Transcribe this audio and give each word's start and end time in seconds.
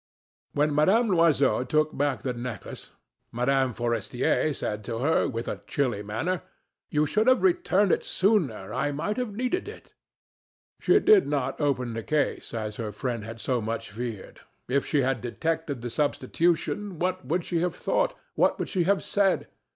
When 0.53 0.73
Mme. 0.73 1.11
Loisel 1.13 1.63
took 1.63 1.95
back 1.95 2.23
the 2.23 2.33
necklace, 2.33 2.89
Mme. 3.31 3.69
Forestier 3.71 4.51
said 4.51 4.83
to 4.85 4.97
her, 4.97 5.27
with 5.29 5.47
a 5.47 5.61
chilly 5.67 6.01
manner: 6.01 6.41
"You 6.89 7.05
should 7.05 7.27
have 7.27 7.43
returned 7.43 7.91
it 7.91 8.03
sooner, 8.03 8.73
I 8.73 8.91
might 8.93 9.17
have 9.17 9.31
needed 9.35 9.67
it." 9.69 9.93
She 10.79 10.99
did 10.99 11.27
not 11.27 11.61
open 11.61 11.93
the 11.93 12.01
case, 12.01 12.51
as 12.51 12.77
her 12.77 12.91
friend 12.91 13.23
had 13.23 13.39
so 13.39 13.61
much 13.61 13.91
feared. 13.91 14.39
If 14.67 14.87
she 14.87 15.03
had 15.03 15.21
detected 15.21 15.81
the 15.81 15.91
substitution, 15.91 16.97
what 16.97 17.23
would 17.23 17.45
she 17.45 17.59
have 17.59 17.75
thought, 17.75 18.15
what 18.33 18.57
would 18.57 18.69
she 18.69 18.85
have 18.85 19.03
said? 19.03 19.49